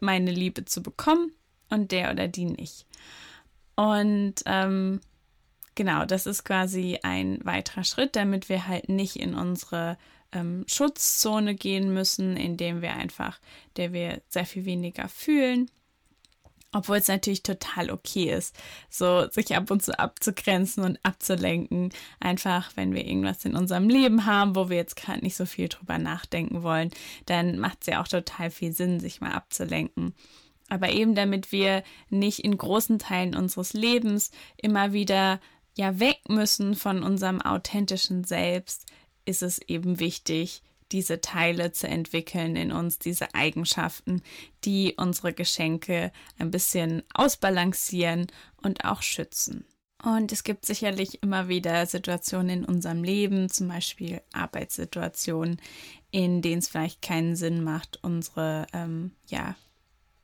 meine 0.00 0.30
Liebe 0.30 0.64
zu 0.64 0.82
bekommen 0.82 1.32
und 1.70 1.92
der 1.92 2.10
oder 2.12 2.28
die 2.28 2.44
nicht. 2.46 2.86
Und 3.74 4.34
ähm, 4.46 5.00
genau, 5.74 6.04
das 6.04 6.26
ist 6.26 6.44
quasi 6.44 6.98
ein 7.02 7.40
weiterer 7.44 7.84
Schritt, 7.84 8.16
damit 8.16 8.48
wir 8.48 8.66
halt 8.66 8.88
nicht 8.88 9.16
in 9.16 9.34
unsere 9.34 9.98
ähm, 10.32 10.64
Schutzzone 10.66 11.54
gehen 11.54 11.92
müssen, 11.92 12.36
indem 12.36 12.82
wir 12.82 12.94
einfach, 12.94 13.38
der 13.76 13.92
wir 13.92 14.22
sehr 14.28 14.46
viel 14.46 14.64
weniger 14.64 15.08
fühlen. 15.08 15.70
Obwohl 16.74 16.96
es 16.96 17.08
natürlich 17.08 17.42
total 17.42 17.90
okay 17.90 18.32
ist, 18.32 18.56
so 18.88 19.28
sich 19.28 19.54
ab 19.54 19.70
und 19.70 19.82
zu 19.82 19.98
abzugrenzen 19.98 20.82
und 20.82 20.98
abzulenken. 21.02 21.92
Einfach, 22.18 22.70
wenn 22.76 22.94
wir 22.94 23.06
irgendwas 23.06 23.44
in 23.44 23.56
unserem 23.56 23.90
Leben 23.90 24.24
haben, 24.24 24.56
wo 24.56 24.70
wir 24.70 24.78
jetzt 24.78 24.96
gerade 24.96 25.20
nicht 25.20 25.36
so 25.36 25.44
viel 25.44 25.68
drüber 25.68 25.98
nachdenken 25.98 26.62
wollen, 26.62 26.90
dann 27.26 27.58
macht 27.58 27.78
es 27.82 27.88
ja 27.88 28.00
auch 28.00 28.08
total 28.08 28.50
viel 28.50 28.72
Sinn, 28.72 29.00
sich 29.00 29.20
mal 29.20 29.32
abzulenken. 29.32 30.14
Aber 30.70 30.88
eben 30.88 31.14
damit 31.14 31.52
wir 31.52 31.82
nicht 32.08 32.38
in 32.38 32.56
großen 32.56 32.98
Teilen 32.98 33.36
unseres 33.36 33.74
Lebens 33.74 34.30
immer 34.56 34.94
wieder 34.94 35.40
ja 35.76 36.00
weg 36.00 36.20
müssen 36.28 36.74
von 36.74 37.02
unserem 37.02 37.42
authentischen 37.42 38.24
Selbst, 38.24 38.86
ist 39.24 39.42
es 39.42 39.58
eben 39.58 40.00
wichtig, 40.00 40.62
diese 40.92 41.20
Teile 41.20 41.72
zu 41.72 41.88
entwickeln 41.88 42.54
in 42.54 42.70
uns, 42.70 42.98
diese 42.98 43.34
Eigenschaften, 43.34 44.22
die 44.64 44.94
unsere 44.96 45.32
Geschenke 45.32 46.12
ein 46.38 46.50
bisschen 46.50 47.02
ausbalancieren 47.14 48.26
und 48.62 48.84
auch 48.84 49.02
schützen. 49.02 49.64
Und 50.02 50.32
es 50.32 50.42
gibt 50.42 50.66
sicherlich 50.66 51.22
immer 51.22 51.48
wieder 51.48 51.86
Situationen 51.86 52.50
in 52.50 52.64
unserem 52.64 53.04
Leben, 53.04 53.48
zum 53.48 53.68
Beispiel 53.68 54.20
Arbeitssituationen, 54.32 55.60
in 56.10 56.42
denen 56.42 56.58
es 56.58 56.68
vielleicht 56.68 57.02
keinen 57.02 57.36
Sinn 57.36 57.62
macht, 57.62 58.00
unsere 58.02 58.66
ähm, 58.72 59.12
ja, 59.26 59.54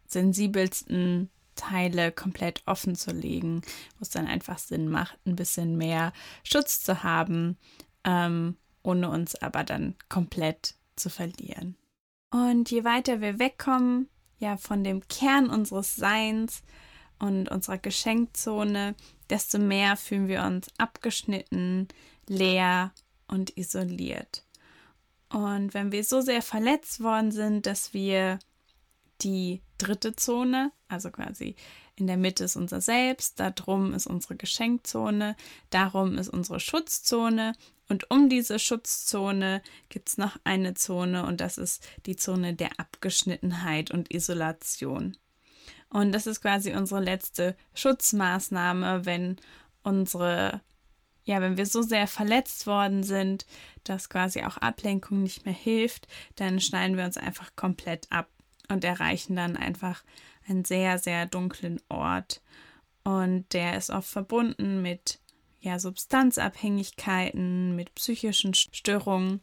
sensibelsten 0.07 1.31
Teile 1.55 2.13
komplett 2.13 2.63
offen 2.67 2.95
zu 2.97 3.13
legen, 3.13 3.63
wo 3.99 4.03
es 4.03 4.11
dann 4.11 4.27
einfach 4.27 4.59
Sinn 4.59 4.89
macht, 4.89 5.19
ein 5.27 5.37
bisschen 5.37 5.77
mehr 5.77 6.13
Schutz 6.43 6.83
zu 6.83 7.03
haben 7.03 7.57
ähm, 8.05 8.57
ohne 8.89 9.11
uns 9.11 9.35
aber 9.35 9.65
dann 9.65 9.95
komplett 10.09 10.75
zu 10.97 11.11
verlieren. 11.11 11.77
Und 12.31 12.71
je 12.71 12.85
weiter 12.85 13.21
wir 13.21 13.39
wegkommen, 13.39 14.09
ja, 14.39 14.57
von 14.57 14.83
dem 14.83 15.07
Kern 15.09 15.51
unseres 15.51 15.95
Seins 15.97 16.63
und 17.19 17.51
unserer 17.51 17.79
Geschenkzone, 17.79 18.95
desto 19.29 19.59
mehr 19.59 19.97
fühlen 19.97 20.29
wir 20.29 20.43
uns 20.43 20.69
abgeschnitten, 20.79 21.89
leer 22.27 22.93
und 23.27 23.57
isoliert. 23.59 24.45
Und 25.31 25.75
wenn 25.75 25.93
wir 25.93 26.05
so 26.05 26.23
sehr 26.23 26.41
verletzt 26.41 27.03
worden 27.03 27.31
sind, 27.31 27.67
dass 27.67 27.93
wir 27.93 28.39
die 29.21 29.61
dritte 29.77 30.17
Zone, 30.17 30.73
also 30.89 31.11
quasi 31.11 31.57
in 31.97 32.07
der 32.07 32.17
Mitte 32.17 32.45
ist 32.45 32.57
unser 32.57 32.81
Selbst, 32.81 33.39
darum 33.39 33.93
ist 33.93 34.07
unsere 34.07 34.37
Geschenkzone, 34.37 35.37
darum 35.69 36.17
ist 36.17 36.29
unsere 36.29 36.61
Schutzzone 36.61 37.55
und 37.89 38.11
um 38.11 38.29
diese 38.29 38.59
Schutzzone 38.59 39.63
gibt 39.89 40.11
es 40.11 40.19
noch 40.19 40.37
eine 40.45 40.75
Zone 40.75 41.25
und 41.25 41.41
das 41.41 41.57
ist 41.59 41.87
die 42.07 42.17
Zone 42.17 42.55
der 42.55 42.79
Abgeschnittenheit 42.79 43.91
und 43.91 44.13
Isolation. 44.13 45.17
Und 45.91 46.13
das 46.13 46.27
ist 46.27 46.43
quasi 46.43 46.75
unsere 46.75 47.01
letzte 47.01 47.57
Schutzmaßnahme, 47.75 49.07
wenn 49.07 49.37
unsere, 49.83 50.61
ja, 51.25 51.41
wenn 51.41 51.57
wir 51.57 51.65
so 51.65 51.81
sehr 51.81 52.07
verletzt 52.07 52.67
worden 52.67 53.03
sind, 53.03 53.47
dass 53.85 54.11
quasi 54.11 54.43
auch 54.43 54.59
Ablenkung 54.59 55.23
nicht 55.23 55.47
mehr 55.47 55.55
hilft, 55.55 56.07
dann 56.37 56.61
schneiden 56.61 56.99
wir 56.99 57.05
uns 57.05 57.17
einfach 57.17 57.57
komplett 57.57 58.07
ab 58.11 58.29
und 58.69 58.85
erreichen 58.85 59.35
dann 59.35 59.57
einfach 59.57 60.05
einen 60.47 60.67
sehr, 60.67 60.99
sehr 60.99 61.25
dunklen 61.25 61.81
Ort. 61.89 62.43
Und 63.03 63.51
der 63.55 63.79
ist 63.79 63.89
oft 63.89 64.09
verbunden 64.09 64.83
mit 64.83 65.21
ja, 65.61 65.79
Substanzabhängigkeiten, 65.79 67.75
mit 67.77 67.95
psychischen 67.95 68.55
Störungen. 68.55 69.41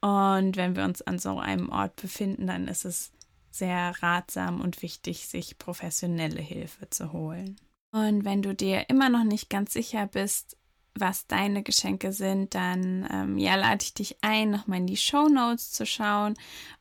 Und 0.00 0.56
wenn 0.56 0.76
wir 0.76 0.84
uns 0.84 1.02
an 1.02 1.18
so 1.18 1.38
einem 1.38 1.70
Ort 1.70 1.96
befinden, 1.96 2.46
dann 2.46 2.68
ist 2.68 2.84
es 2.84 3.10
sehr 3.50 3.92
ratsam 4.02 4.60
und 4.60 4.82
wichtig, 4.82 5.26
sich 5.26 5.58
professionelle 5.58 6.40
Hilfe 6.40 6.88
zu 6.90 7.12
holen. 7.12 7.56
Und 7.90 8.24
wenn 8.24 8.42
du 8.42 8.54
dir 8.54 8.88
immer 8.90 9.08
noch 9.08 9.24
nicht 9.24 9.48
ganz 9.48 9.72
sicher 9.72 10.06
bist, 10.06 10.56
was 10.94 11.26
deine 11.26 11.62
Geschenke 11.62 12.12
sind, 12.12 12.54
dann 12.54 13.08
ähm, 13.10 13.38
ja, 13.38 13.54
lade 13.54 13.82
ich 13.82 13.94
dich 13.94 14.16
ein, 14.20 14.50
nochmal 14.50 14.78
in 14.78 14.86
die 14.86 14.96
Show 14.96 15.28
Notes 15.28 15.70
zu 15.70 15.86
schauen 15.86 16.34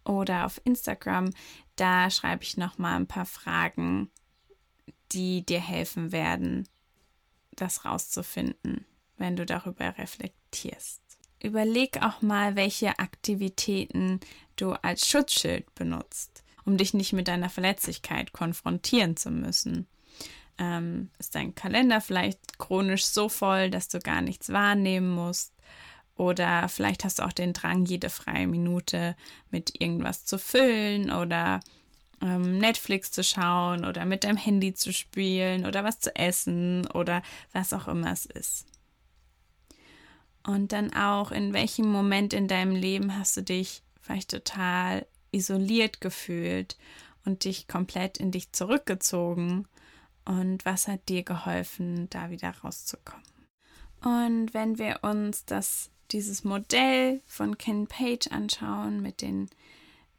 oder 0.03 0.45
auf 0.45 0.59
Instagram. 0.63 1.29
Da 1.75 2.09
schreibe 2.09 2.43
ich 2.43 2.57
nochmal 2.57 2.95
ein 2.95 3.07
paar 3.07 3.25
Fragen, 3.25 4.11
die 5.11 5.45
dir 5.45 5.61
helfen 5.61 6.11
werden, 6.11 6.67
das 7.61 7.85
rauszufinden, 7.85 8.85
wenn 9.17 9.35
du 9.35 9.45
darüber 9.45 9.97
reflektierst. 9.97 11.01
Überleg 11.41 12.01
auch 12.01 12.21
mal, 12.21 12.55
welche 12.55 12.97
Aktivitäten 12.99 14.19
du 14.55 14.71
als 14.71 15.07
Schutzschild 15.07 15.73
benutzt, 15.75 16.43
um 16.65 16.77
dich 16.77 16.93
nicht 16.93 17.13
mit 17.13 17.27
deiner 17.27 17.49
Verletzlichkeit 17.49 18.33
konfrontieren 18.33 19.15
zu 19.17 19.29
müssen. 19.29 19.87
Ähm, 20.57 21.11
ist 21.19 21.35
dein 21.35 21.53
Kalender 21.53 22.01
vielleicht 22.01 22.57
chronisch 22.57 23.05
so 23.05 23.29
voll, 23.29 23.69
dass 23.69 23.87
du 23.87 23.99
gar 23.99 24.21
nichts 24.21 24.51
wahrnehmen 24.51 25.09
musst? 25.11 25.53
Oder 26.15 26.67
vielleicht 26.67 27.03
hast 27.03 27.19
du 27.19 27.23
auch 27.23 27.33
den 27.33 27.53
Drang, 27.53 27.85
jede 27.85 28.09
freie 28.09 28.47
Minute 28.47 29.15
mit 29.51 29.79
irgendwas 29.79 30.25
zu 30.25 30.39
füllen 30.39 31.11
oder 31.11 31.59
ähm, 32.21 32.57
Netflix 32.57 33.11
zu 33.11 33.23
schauen 33.23 33.85
oder 33.85 34.05
mit 34.05 34.23
deinem 34.23 34.37
Handy 34.37 34.73
zu 34.73 34.91
spielen 34.91 35.65
oder 35.65 35.83
was 35.83 35.99
zu 35.99 36.15
essen 36.15 36.87
oder 36.87 37.21
was 37.53 37.73
auch 37.73 37.87
immer 37.87 38.11
es 38.11 38.25
ist. 38.25 38.65
Und 40.45 40.71
dann 40.71 40.93
auch, 40.93 41.31
in 41.31 41.53
welchem 41.53 41.91
Moment 41.91 42.33
in 42.33 42.47
deinem 42.47 42.73
Leben 42.73 43.17
hast 43.17 43.35
du 43.35 43.43
dich 43.43 43.83
vielleicht 44.01 44.31
total 44.31 45.05
isoliert 45.31 45.99
gefühlt 45.99 46.77
und 47.25 47.43
dich 47.43 47.67
komplett 47.67 48.17
in 48.17 48.31
dich 48.31 48.53
zurückgezogen? 48.53 49.67
Und 50.23 50.65
was 50.65 50.87
hat 50.87 51.09
dir 51.09 51.23
geholfen, 51.23 52.09
da 52.09 52.29
wieder 52.29 52.51
rauszukommen? 52.63 53.25
Und 54.01 54.53
wenn 54.53 54.77
wir 54.77 54.99
uns 55.01 55.45
das, 55.45 55.89
dieses 56.11 56.43
Modell 56.43 57.21
von 57.25 57.57
Ken 57.57 57.87
Page 57.87 58.27
anschauen 58.27 59.01
mit 59.01 59.21
den, 59.21 59.49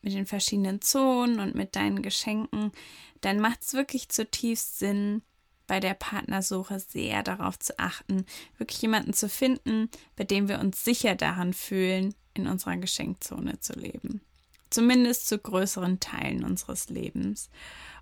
mit 0.03 0.13
den 0.13 0.27
verschiedenen 0.27 0.81
Zonen 0.81 1.41
und 1.41 1.55
mit 1.55 1.77
deinen 1.77 2.03
Geschenken, 2.03 2.73
dann 3.21 3.41
macht 3.41 3.63
es 3.63 3.75
wirklich 3.75 4.09
zutiefst 4.09 4.79
Sinn, 4.79 5.23
bei 5.69 5.81
der 5.81 5.95
Partnersuche 5.95 6.81
sehr 6.81 7.23
darauf 7.23 7.59
zu 7.59 7.79
achten, 7.79 8.25
wirklich 8.57 8.83
jemanden 8.83 9.13
zu 9.13 9.29
finden, 9.29 9.91
bei 10.17 10.25
dem 10.25 10.49
wir 10.49 10.59
uns 10.59 10.83
sicher 10.83 11.15
daran 11.15 11.53
fühlen, 11.53 12.15
in 12.35 12.49
unserer 12.49 12.77
Geschenkzone 12.79 13.61
zu 13.61 13.75
leben. 13.75 14.23
Zumindest 14.71 15.29
zu 15.29 15.39
größeren 15.39 16.01
Teilen 16.01 16.45
unseres 16.45 16.89
Lebens. 16.89 17.51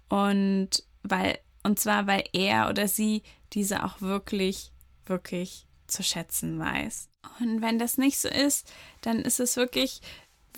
Und 0.09 0.85
weil, 1.03 1.39
und 1.63 1.79
zwar, 1.79 2.07
weil 2.07 2.25
er 2.33 2.69
oder 2.71 2.89
sie 2.89 3.23
diese 3.53 3.85
auch 3.85 4.01
wirklich, 4.01 4.73
wirklich 5.05 5.67
zu 5.87 6.03
schätzen 6.03 6.59
weiß. 6.59 7.09
Und 7.41 7.63
wenn 7.63 7.79
das 7.79 7.99
nicht 7.99 8.19
so 8.19 8.29
ist, 8.29 8.73
dann 9.03 9.21
ist 9.21 9.41
es 9.41 9.57
wirklich, 9.57 10.01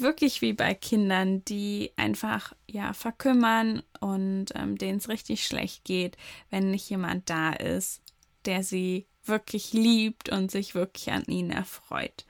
wirklich 0.00 0.42
wie 0.42 0.52
bei 0.52 0.74
Kindern, 0.74 1.44
die 1.44 1.92
einfach 1.96 2.54
ja 2.66 2.92
verkümmern 2.92 3.82
und 4.00 4.46
ähm, 4.54 4.76
denen 4.76 4.98
es 4.98 5.08
richtig 5.08 5.46
schlecht 5.46 5.84
geht, 5.84 6.16
wenn 6.50 6.70
nicht 6.70 6.88
jemand 6.88 7.28
da 7.30 7.52
ist, 7.52 8.02
der 8.44 8.62
sie 8.62 9.06
wirklich 9.24 9.72
liebt 9.72 10.28
und 10.28 10.50
sich 10.50 10.74
wirklich 10.74 11.10
an 11.12 11.24
ihnen 11.24 11.50
erfreut. 11.50 12.24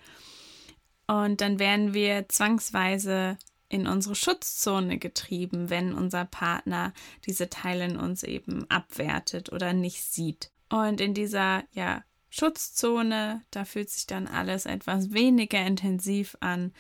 Und 1.07 1.41
dann 1.41 1.59
werden 1.59 1.95
wir 1.95 2.29
zwangsweise 2.29 3.39
in 3.69 3.87
unsere 3.87 4.15
Schutzzone 4.15 4.99
getrieben, 4.99 5.71
wenn 5.71 5.95
unser 5.95 6.25
Partner 6.25 6.93
diese 7.27 7.49
Teile 7.49 7.85
in 7.85 7.97
uns 7.97 8.23
eben 8.23 8.69
abwertet 8.71 9.53
oder 9.53 9.73
nicht 9.73 10.03
sieht. 10.05 10.51
Und 10.71 11.01
in 11.01 11.15
dieser 11.15 11.65
ja, 11.73 12.03
Schutzzone, 12.31 13.43
da 13.51 13.65
fühlt 13.65 13.91
sich 13.91 14.07
dann 14.07 14.27
alles 14.27 14.67
etwas 14.67 15.13
weniger 15.13 15.65
intensiv 15.65 16.37
an. 16.41 16.73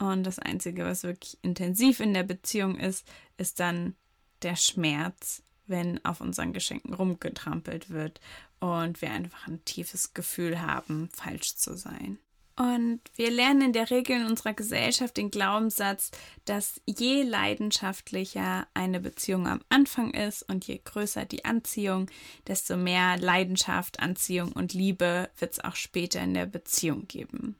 Und 0.00 0.24
das 0.24 0.38
Einzige, 0.38 0.84
was 0.86 1.02
wirklich 1.02 1.38
intensiv 1.42 2.00
in 2.00 2.14
der 2.14 2.22
Beziehung 2.22 2.78
ist, 2.78 3.06
ist 3.36 3.60
dann 3.60 3.94
der 4.40 4.56
Schmerz, 4.56 5.42
wenn 5.66 6.02
auf 6.06 6.22
unseren 6.22 6.54
Geschenken 6.54 6.94
rumgetrampelt 6.94 7.90
wird 7.90 8.18
und 8.60 9.02
wir 9.02 9.10
einfach 9.10 9.46
ein 9.46 9.62
tiefes 9.66 10.14
Gefühl 10.14 10.62
haben, 10.62 11.10
falsch 11.12 11.56
zu 11.56 11.76
sein. 11.76 12.18
Und 12.56 13.00
wir 13.14 13.30
lernen 13.30 13.62
in 13.62 13.72
der 13.72 13.90
Regel 13.90 14.20
in 14.20 14.26
unserer 14.26 14.54
Gesellschaft 14.54 15.16
den 15.18 15.30
Glaubenssatz, 15.30 16.10
dass 16.46 16.80
je 16.86 17.22
leidenschaftlicher 17.22 18.66
eine 18.74 19.00
Beziehung 19.00 19.46
am 19.46 19.60
Anfang 19.68 20.12
ist 20.12 20.42
und 20.42 20.66
je 20.66 20.80
größer 20.82 21.26
die 21.26 21.44
Anziehung, 21.44 22.10
desto 22.46 22.76
mehr 22.76 23.18
Leidenschaft, 23.18 24.00
Anziehung 24.00 24.52
und 24.52 24.72
Liebe 24.72 25.30
wird 25.38 25.52
es 25.52 25.60
auch 25.60 25.76
später 25.76 26.20
in 26.20 26.34
der 26.34 26.46
Beziehung 26.46 27.06
geben. 27.06 27.56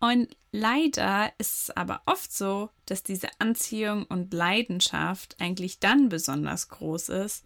Und 0.00 0.36
leider 0.52 1.32
ist 1.38 1.62
es 1.62 1.70
aber 1.76 2.02
oft 2.06 2.32
so, 2.32 2.70
dass 2.86 3.02
diese 3.02 3.28
Anziehung 3.38 4.04
und 4.04 4.32
Leidenschaft 4.32 5.36
eigentlich 5.40 5.80
dann 5.80 6.08
besonders 6.08 6.68
groß 6.68 7.08
ist, 7.08 7.44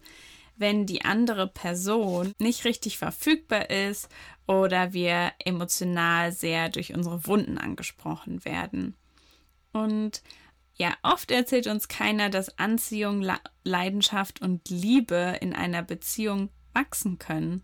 wenn 0.55 0.85
die 0.85 1.03
andere 1.03 1.47
Person 1.47 2.33
nicht 2.39 2.65
richtig 2.65 2.99
verfügbar 2.99 3.69
ist 3.71 4.07
oder 4.45 4.93
wir 4.93 5.31
emotional 5.39 6.31
sehr 6.31 6.69
durch 6.69 6.93
unsere 6.93 7.25
Wunden 7.25 7.57
angesprochen 7.57 8.45
werden. 8.45 8.95
Und 9.71 10.21
ja, 10.75 10.95
oft 11.01 11.31
erzählt 11.31 11.67
uns 11.67 11.87
keiner, 11.87 12.29
dass 12.29 12.57
Anziehung, 12.59 13.27
Leidenschaft 13.63 14.41
und 14.41 14.69
Liebe 14.69 15.37
in 15.41 15.53
einer 15.53 15.81
Beziehung 15.81 16.49
wachsen 16.73 17.19
können 17.19 17.63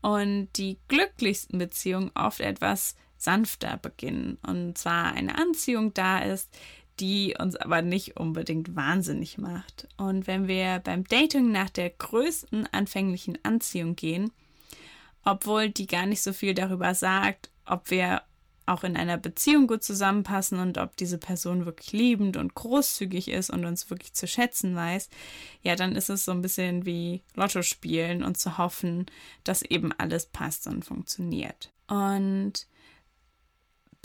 und 0.00 0.48
die 0.56 0.78
glücklichsten 0.88 1.58
Beziehungen 1.58 2.10
oft 2.14 2.40
etwas 2.40 2.96
sanfter 3.18 3.78
beginnen 3.78 4.38
und 4.46 4.76
zwar 4.78 5.12
eine 5.12 5.36
Anziehung 5.38 5.94
da 5.94 6.18
ist, 6.18 6.50
die 7.00 7.34
uns 7.38 7.56
aber 7.56 7.82
nicht 7.82 8.16
unbedingt 8.16 8.74
wahnsinnig 8.74 9.38
macht. 9.38 9.86
Und 9.96 10.26
wenn 10.26 10.48
wir 10.48 10.80
beim 10.80 11.04
Dating 11.04 11.52
nach 11.52 11.70
der 11.70 11.90
größten 11.90 12.66
anfänglichen 12.72 13.38
Anziehung 13.44 13.96
gehen, 13.96 14.32
obwohl 15.24 15.68
die 15.70 15.86
gar 15.86 16.06
nicht 16.06 16.22
so 16.22 16.32
viel 16.32 16.54
darüber 16.54 16.94
sagt, 16.94 17.50
ob 17.66 17.90
wir 17.90 18.22
auch 18.66 18.82
in 18.82 18.96
einer 18.96 19.16
Beziehung 19.16 19.68
gut 19.68 19.84
zusammenpassen 19.84 20.58
und 20.58 20.78
ob 20.78 20.96
diese 20.96 21.18
Person 21.18 21.66
wirklich 21.66 21.92
liebend 21.92 22.36
und 22.36 22.54
großzügig 22.54 23.28
ist 23.28 23.50
und 23.50 23.64
uns 23.64 23.90
wirklich 23.90 24.12
zu 24.12 24.26
schätzen 24.26 24.74
weiß, 24.74 25.08
ja, 25.62 25.76
dann 25.76 25.94
ist 25.94 26.10
es 26.10 26.24
so 26.24 26.32
ein 26.32 26.42
bisschen 26.42 26.84
wie 26.84 27.22
Lotto 27.34 27.62
spielen 27.62 28.24
und 28.24 28.36
zu 28.38 28.58
hoffen, 28.58 29.06
dass 29.44 29.62
eben 29.62 29.92
alles 29.92 30.26
passt 30.26 30.66
und 30.66 30.84
funktioniert. 30.84 31.72
Und 31.86 32.66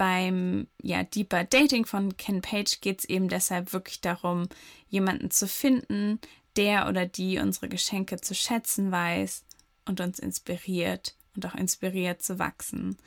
beim 0.01 0.65
ja, 0.81 1.03
Deeper 1.03 1.43
Dating 1.43 1.85
von 1.85 2.17
Ken 2.17 2.41
Page 2.41 2.81
geht 2.81 3.01
es 3.01 3.05
eben 3.05 3.29
deshalb 3.29 3.71
wirklich 3.71 4.01
darum, 4.01 4.47
jemanden 4.89 5.29
zu 5.29 5.47
finden, 5.47 6.19
der 6.55 6.89
oder 6.89 7.05
die 7.05 7.37
unsere 7.37 7.69
Geschenke 7.69 8.19
zu 8.19 8.33
schätzen 8.33 8.91
weiß 8.91 9.45
und 9.85 10.01
uns 10.01 10.17
inspiriert 10.17 11.15
und 11.35 11.45
auch 11.45 11.53
inspiriert 11.53 12.23
zu 12.23 12.39
wachsen. 12.39 12.97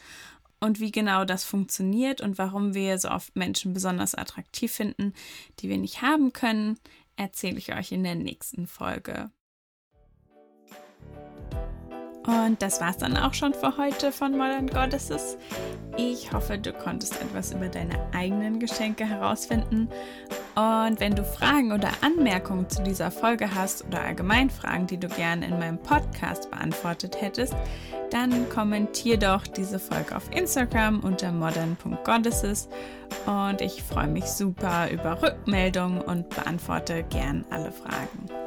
Und 0.60 0.78
wie 0.78 0.92
genau 0.92 1.24
das 1.24 1.42
funktioniert 1.42 2.20
und 2.20 2.38
warum 2.38 2.74
wir 2.74 2.96
so 3.00 3.08
oft 3.08 3.34
Menschen 3.34 3.74
besonders 3.74 4.14
attraktiv 4.14 4.70
finden, 4.70 5.14
die 5.58 5.68
wir 5.68 5.78
nicht 5.78 6.00
haben 6.00 6.32
können, 6.32 6.78
erzähle 7.16 7.58
ich 7.58 7.74
euch 7.74 7.90
in 7.90 8.04
der 8.04 8.14
nächsten 8.14 8.68
Folge. 8.68 9.32
Und 12.26 12.62
das 12.62 12.80
war's 12.80 12.96
dann 12.96 13.16
auch 13.16 13.34
schon 13.34 13.52
für 13.52 13.76
heute 13.76 14.10
von 14.10 14.32
Modern 14.32 14.66
Goddesses. 14.66 15.36
Ich 15.96 16.32
hoffe, 16.32 16.58
du 16.58 16.72
konntest 16.72 17.20
etwas 17.20 17.52
über 17.52 17.68
deine 17.68 17.94
eigenen 18.14 18.58
Geschenke 18.58 19.04
herausfinden. 19.04 19.88
Und 20.54 21.00
wenn 21.00 21.14
du 21.14 21.24
Fragen 21.24 21.72
oder 21.72 21.90
Anmerkungen 22.00 22.70
zu 22.70 22.82
dieser 22.82 23.10
Folge 23.10 23.54
hast 23.54 23.84
oder 23.84 24.02
allgemein 24.02 24.48
Fragen, 24.48 24.86
die 24.86 24.98
du 24.98 25.08
gerne 25.08 25.46
in 25.46 25.58
meinem 25.58 25.78
Podcast 25.78 26.50
beantwortet 26.50 27.20
hättest, 27.20 27.54
dann 28.10 28.48
kommentier 28.48 29.18
doch 29.18 29.46
diese 29.46 29.78
Folge 29.78 30.16
auf 30.16 30.30
Instagram 30.30 31.00
unter 31.00 31.30
modern.goddesses. 31.30 32.68
Und 33.26 33.60
ich 33.60 33.82
freue 33.82 34.08
mich 34.08 34.24
super 34.26 34.90
über 34.90 35.20
Rückmeldungen 35.20 36.00
und 36.00 36.30
beantworte 36.30 37.02
gern 37.04 37.44
alle 37.50 37.70
Fragen. 37.72 38.43